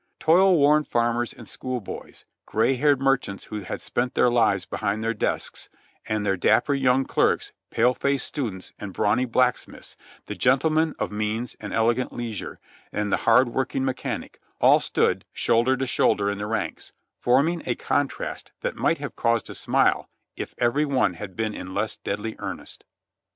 [0.19, 5.03] Toil worn farmers and school boys, gray haired merchants who had spent their lives behind
[5.03, 5.69] their desks,
[6.07, 9.95] and their dapper young clerks, pale faced students and brawny blacksmiths,
[10.25, 12.57] the gentle man of means and elegant leisure,
[12.91, 17.75] and the hard working mechanic, all stood shoulder to shoulder in the ranks, forming a
[17.75, 22.35] contrast that might have caused a smile if every one had been in less deadly
[22.39, 22.85] earnest.